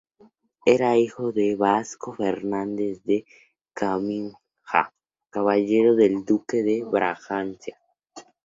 [0.65, 3.23] Era hijo de Vasco Fernandes de
[3.71, 4.35] Caminha,
[5.29, 7.73] caballero del duque de Braganza.